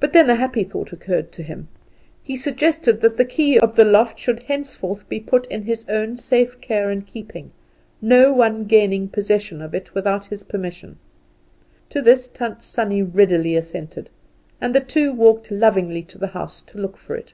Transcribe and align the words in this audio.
But 0.00 0.12
then 0.12 0.28
a 0.28 0.34
happy 0.34 0.64
thought 0.64 0.92
occurred 0.92 1.32
to 1.32 1.42
him. 1.42 1.68
He 2.22 2.36
suggested 2.36 3.00
that 3.00 3.16
the 3.16 3.24
key 3.24 3.58
of 3.58 3.74
the 3.74 3.86
loft 3.86 4.18
should 4.18 4.42
henceforth 4.42 5.08
be 5.08 5.18
put 5.18 5.46
into 5.46 5.66
his 5.68 5.86
own 5.88 6.18
safe 6.18 6.60
care 6.60 6.90
and 6.90 7.06
keeping 7.06 7.50
no 8.02 8.34
one 8.34 8.64
gaining 8.66 9.08
possession 9.08 9.62
of 9.62 9.74
it 9.74 9.94
without 9.94 10.26
his 10.26 10.42
permission. 10.42 10.98
To 11.88 12.02
this 12.02 12.28
Tant 12.28 12.62
Sannie 12.62 13.02
readily 13.02 13.56
assented, 13.56 14.10
and 14.60 14.74
the 14.74 14.80
two 14.80 15.10
walked 15.10 15.50
lovingly 15.50 16.02
to 16.02 16.18
the 16.18 16.26
house 16.36 16.60
to 16.66 16.76
look 16.78 16.98
for 16.98 17.16
it. 17.16 17.32